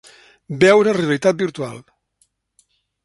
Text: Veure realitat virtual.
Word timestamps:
Veure 0.63 0.95
realitat 0.97 1.39
virtual. 1.43 1.77